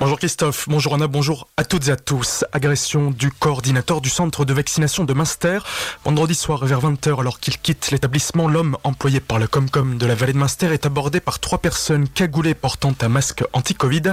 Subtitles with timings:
[0.00, 2.44] Bonjour Christophe, bonjour Anna, bonjour à toutes et à tous.
[2.52, 5.58] Agression du coordinateur du centre de vaccination de Münster.
[6.04, 10.14] Vendredi soir vers 20h, alors qu'il quitte l'établissement, l'homme employé par le Comcom de la
[10.14, 14.12] vallée de Münster est abordé par trois personnes cagoulées portant un masque anti-Covid.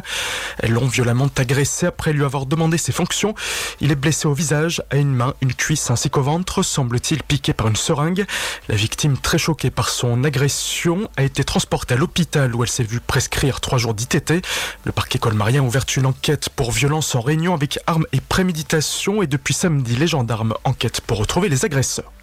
[0.57, 3.35] Elles l'ont violemment agressé après lui avoir demandé ses fonctions.
[3.79, 7.53] Il est blessé au visage, à une main, une cuisse ainsi qu'au ventre, semble-t-il piqué
[7.53, 8.25] par une seringue.
[8.69, 12.81] La victime, très choquée par son agression, a été transportée à l'hôpital où elle s'est
[12.81, 14.43] vue prescrire trois jours d'ITT.
[14.83, 19.27] Le parquet colmarien ouvert une enquête pour violence en réunion avec armes et préméditation et
[19.27, 22.14] depuis samedi, les gendarmes enquêtent pour retrouver les agresseurs.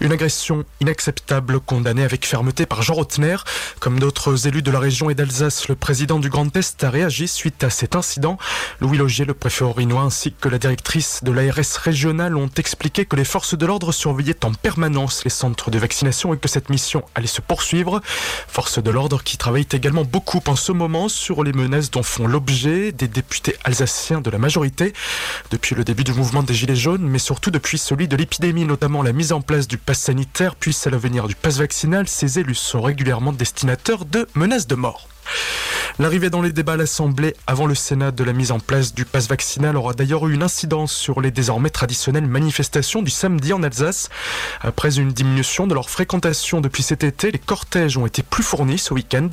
[0.00, 3.36] Une agression inacceptable condamnée avec fermeté par Jean Rotner.
[3.80, 7.28] Comme d'autres élus de la région et d'Alsace, le président du Grand Est a réagi
[7.28, 8.38] suite à cet incident.
[8.80, 13.16] Louis Logier, le préfet orinois, ainsi que la directrice de l'ARS régionale ont expliqué que
[13.16, 17.04] les forces de l'ordre surveillaient en permanence les centres de vaccination et que cette mission
[17.14, 18.00] allait se poursuivre.
[18.48, 22.26] Forces de l'ordre qui travaillent également beaucoup en ce moment sur les menaces dont font
[22.26, 24.92] l'objet des députés alsaciens de la majorité.
[25.50, 29.02] Depuis le début du mouvement des Gilets jaunes, mais surtout depuis celui de l'épidémie, notamment
[29.02, 32.54] la mise en place du pass sanitaire, puis à l'avenir du pass vaccinal, ces élus
[32.54, 35.08] sont régulièrement destinateurs de menaces de mort.
[36.00, 39.04] L'arrivée dans les débats à l'Assemblée avant le Sénat de la mise en place du
[39.04, 43.62] pass vaccinal aura d'ailleurs eu une incidence sur les désormais traditionnelles manifestations du samedi en
[43.62, 44.08] Alsace.
[44.62, 48.78] Après une diminution de leur fréquentation depuis cet été, les cortèges ont été plus fournis
[48.78, 49.28] ce week-end.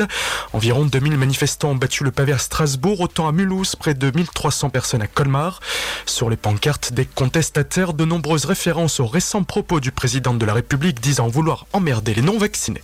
[0.51, 4.69] Environ 2000 manifestants ont battu le pavé à Strasbourg, autant à Mulhouse, près de 1300
[4.69, 5.61] personnes à Colmar.
[6.05, 10.55] Sur les pancartes des contestataires, de nombreuses références aux récents propos du président de la
[10.55, 12.83] République disant vouloir emmerder les non-vaccinés.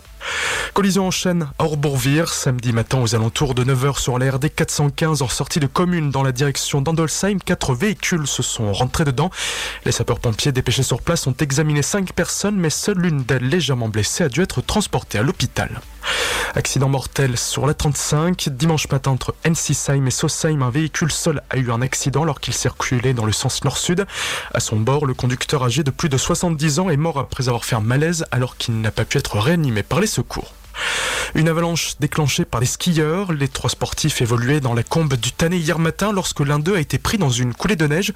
[0.74, 5.22] Collision en chaîne à Orbourvire, samedi matin aux alentours de 9h sur la RD 415
[5.22, 7.38] en sortie de commune dans la direction d'Andolsheim.
[7.46, 9.30] Quatre véhicules se sont rentrés dedans.
[9.86, 14.24] Les sapeurs-pompiers dépêchés sur place ont examiné cinq personnes, mais seule l'une d'elles légèrement blessée
[14.24, 15.82] a dû être transportée à l'hôpital.
[16.56, 18.50] Accident mortel sur la 35.
[18.50, 22.54] Dimanche matin, entre Ensisheim et Sosheim, un véhicule seul a eu un accident alors qu'il
[22.54, 24.06] circulait dans le sens nord-sud.
[24.54, 27.66] À son bord, le conducteur âgé de plus de 70 ans est mort après avoir
[27.66, 30.54] fait un malaise alors qu'il n'a pas pu être réanimé par les secours.
[31.36, 33.34] Une avalanche déclenchée par les skieurs.
[33.34, 36.80] Les trois sportifs évoluaient dans la combe du Tanné hier matin lorsque l'un d'eux a
[36.80, 38.14] été pris dans une coulée de neige.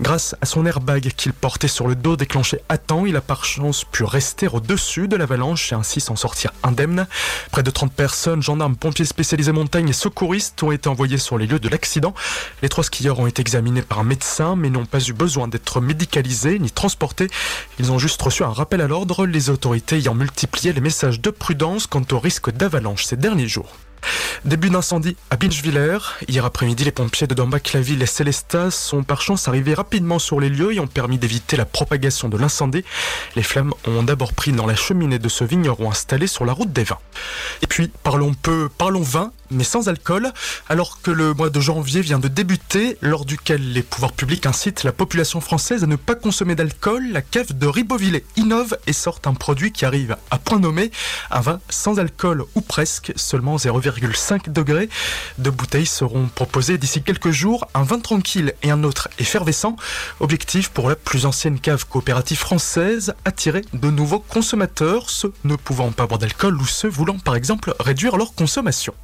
[0.00, 3.44] Grâce à son airbag qu'il portait sur le dos déclenché à temps, il a par
[3.44, 7.06] chance pu rester au-dessus de l'avalanche et ainsi s'en sortir indemne.
[7.52, 11.46] Près de 30 personnes, gendarmes, pompiers spécialisés montagne et secouristes ont été envoyés sur les
[11.46, 12.14] lieux de l'accident.
[12.62, 15.80] Les trois skieurs ont été examinés par un médecin mais n'ont pas eu besoin d'être
[15.80, 17.28] médicalisés ni transportés.
[17.78, 21.30] Ils ont juste reçu un rappel à l'ordre, les autorités ayant multiplié les messages de
[21.30, 23.72] prudence quant au risque d'avalanche ces derniers jours.
[24.44, 25.98] Début d'incendie à Binchviller.
[26.28, 30.48] Hier après-midi, les pompiers de Dombach-la-Ville et Célestas sont par chance arrivés rapidement sur les
[30.48, 32.84] lieux et ont permis d'éviter la propagation de l'incendie.
[33.34, 36.72] Les flammes ont d'abord pris dans la cheminée de ce vigneron installé sur la route
[36.72, 36.98] des vins.
[37.62, 40.32] Et puis, parlons peu, parlons vin mais sans alcool,
[40.68, 44.84] alors que le mois de janvier vient de débuter, lors duquel les pouvoirs publics incitent
[44.84, 49.20] la population française à ne pas consommer d'alcool, la cave de Ribeauvillé innove et sort
[49.24, 50.90] un produit qui arrive à point nommé,
[51.30, 53.95] un vin sans alcool ou presque, seulement 0,5
[54.48, 54.88] degrés.
[55.38, 59.76] Deux bouteilles seront proposées d'ici quelques jours, un vin tranquille et un autre effervescent.
[60.20, 65.92] Objectif pour la plus ancienne cave coopérative française, attirer de nouveaux consommateurs, ceux ne pouvant
[65.92, 68.94] pas boire d'alcool ou ceux voulant par exemple réduire leur consommation.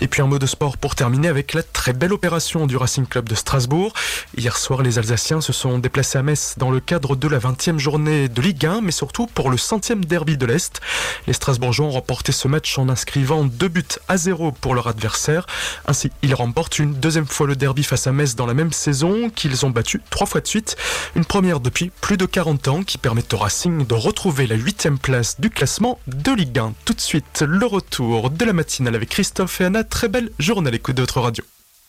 [0.00, 3.06] Et puis un mot de sport pour terminer avec la très belle opération du Racing
[3.06, 3.92] Club de Strasbourg.
[4.36, 7.78] Hier soir, les Alsaciens se sont déplacés à Metz dans le cadre de la 20e
[7.78, 10.80] journée de Ligue 1, mais surtout pour le centième derby de l'Est.
[11.26, 15.46] Les Strasbourgeois ont remporté ce match en inscrivant deux buts à zéro pour leur adversaire.
[15.86, 19.30] Ainsi, ils remportent une deuxième fois le derby face à Metz dans la même saison
[19.30, 20.76] qu'ils ont battu trois fois de suite.
[21.14, 24.98] Une première depuis plus de 40 ans qui permet au Racing de retrouver la huitième
[24.98, 26.74] place du classement de Ligue 1.
[26.84, 30.30] Tout de suite, le retour de la matinale avec Christophe Christophe et Anna, très belle
[30.38, 31.44] journée à l'écoute de votre radio.